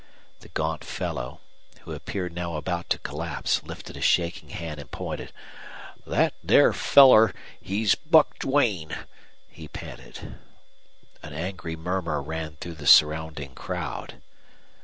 [0.39, 1.41] The gaunt fellow,
[1.81, 5.31] who appeared now about to collapse, lifted a shaking hand and pointed.
[6.07, 8.97] "Thet thar feller he's Buck Duane!"
[9.47, 10.37] he panted.
[11.21, 14.19] An angry murmur ran through the surrounding crowd.